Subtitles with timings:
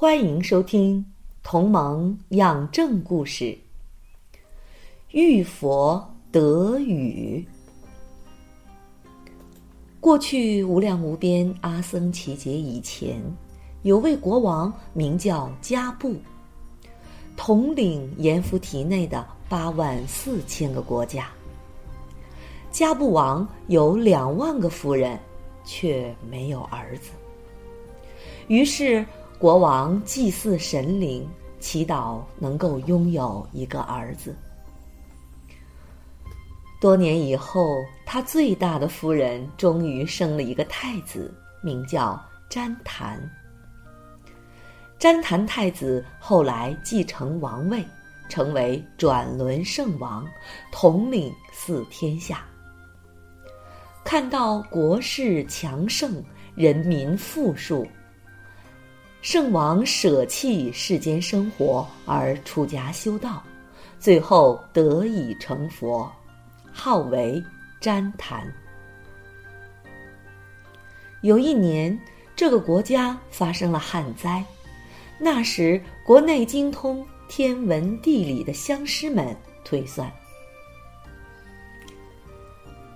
[0.00, 1.04] 欢迎收听
[1.42, 3.46] 《同盟养正故事》。
[5.10, 7.44] 遇佛得语。
[9.98, 13.20] 过去无量无边阿僧祇劫以前，
[13.82, 16.14] 有位国王名叫迦布，
[17.36, 21.28] 统领阎浮提内的八万四千个国家。
[22.70, 25.18] 迦布王有两万个夫人，
[25.64, 27.10] 却没有儿子。
[28.46, 29.04] 于是。
[29.38, 31.24] 国王祭祀神灵，
[31.60, 34.34] 祈祷能够拥有一个儿子。
[36.80, 41.32] 多年以后，他最大的夫人终于生了一个太子，
[41.62, 43.16] 名叫詹檀。
[44.98, 47.84] 詹檀太子后来继承王位，
[48.28, 50.26] 成为转轮圣王，
[50.72, 52.44] 统领四天下。
[54.04, 56.20] 看到国势强盛，
[56.56, 57.86] 人民富庶。
[59.20, 63.42] 圣王舍弃世间生活而出家修道，
[63.98, 66.10] 最后得以成佛，
[66.72, 67.42] 号为
[67.80, 68.46] 旃檀。
[71.22, 71.98] 有一年，
[72.36, 74.42] 这个国家发生了旱灾，
[75.18, 80.10] 那时国内精通天文地理的乡师们推算，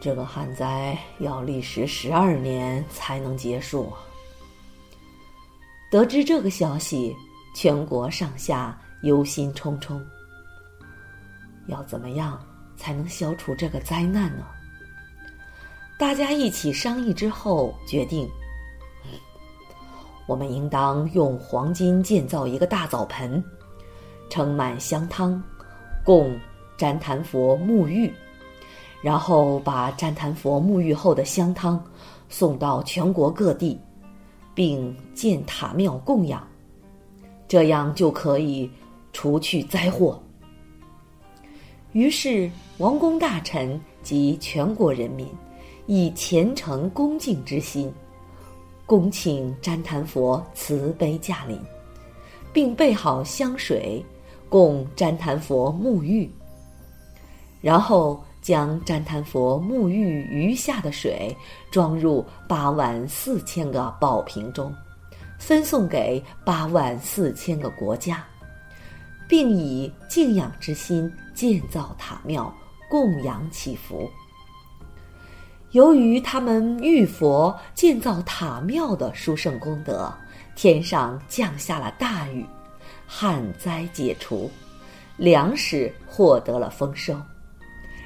[0.00, 3.92] 这个旱灾要历时十二年才能结束。
[5.94, 7.14] 得知这个消息，
[7.54, 9.96] 全国上下忧心忡忡。
[11.68, 12.36] 要怎么样
[12.76, 14.44] 才能消除这个灾难呢？
[15.96, 18.28] 大家一起商议之后，决定：
[20.26, 23.40] 我们应当用黄金建造一个大澡盆，
[24.28, 25.40] 盛满香汤，
[26.04, 26.36] 供
[26.76, 28.12] 旃檀佛沐浴，
[29.00, 31.80] 然后把旃檀佛沐浴后的香汤
[32.28, 33.80] 送到全国各地。
[34.54, 36.46] 并建塔庙供养，
[37.48, 38.70] 这样就可以
[39.12, 40.22] 除去灾祸。
[41.92, 45.28] 于是，王公大臣及全国人民
[45.86, 47.92] 以虔诚恭敬之心，
[48.86, 51.58] 恭请旃檀佛慈悲驾临，
[52.52, 54.04] 并备好香水，
[54.48, 56.30] 供旃檀佛沐浴。
[57.60, 58.22] 然后。
[58.44, 61.34] 将旃檀佛沐浴余下的水
[61.70, 64.70] 装入八万四千个宝瓶中，
[65.38, 68.22] 分送给八万四千个国家，
[69.26, 72.54] 并以敬仰之心建造塔庙，
[72.90, 74.06] 供养祈福。
[75.70, 80.12] 由于他们遇佛建造塔庙的殊胜功德，
[80.54, 82.44] 天上降下了大雨，
[83.06, 84.50] 旱灾解除，
[85.16, 87.18] 粮食获得了丰收。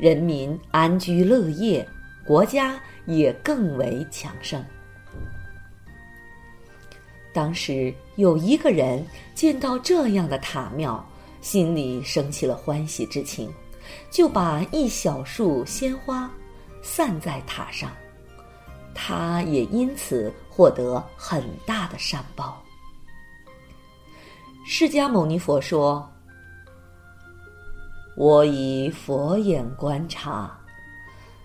[0.00, 1.86] 人民安居乐业，
[2.24, 4.64] 国家也更为强盛。
[7.34, 11.06] 当时有一个人见到这样的塔庙，
[11.42, 13.52] 心里升起了欢喜之情，
[14.10, 16.30] 就把一小束鲜花
[16.82, 17.92] 散在塔上，
[18.94, 22.58] 他也因此获得很大的善报。
[24.66, 26.10] 释迦牟尼佛说。
[28.20, 30.54] 我以佛眼观察，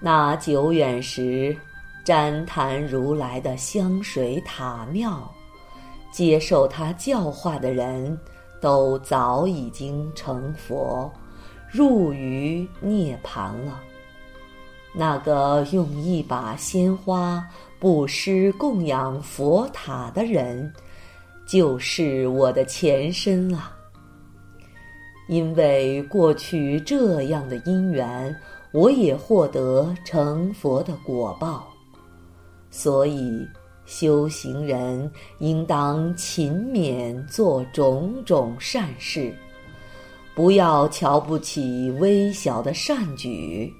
[0.00, 1.56] 那久远时
[2.04, 5.34] 旃檀如来的香水塔庙，
[6.12, 8.20] 接受他教化的人
[8.60, 11.10] 都早已经成佛，
[11.70, 13.80] 入于涅盘了。
[14.92, 17.42] 那个用一把鲜花
[17.78, 20.70] 布施供养佛塔的人，
[21.46, 23.74] 就是我的前身啊。
[25.28, 28.34] 因为过去这样的因缘，
[28.72, 31.68] 我也获得成佛的果报，
[32.70, 33.46] 所以
[33.84, 39.34] 修行人应当勤勉做种种善事，
[40.34, 43.70] 不要瞧不起微小的善举，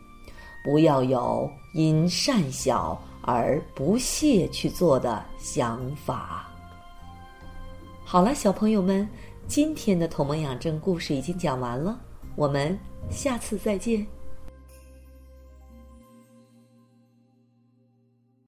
[0.62, 6.46] 不要有因善小而不屑去做的想法。
[8.04, 9.08] 好了，小朋友们。
[9.48, 11.98] 今天的《同盟养正》故事已经讲完了，
[12.36, 12.78] 我们
[13.10, 14.06] 下次再见。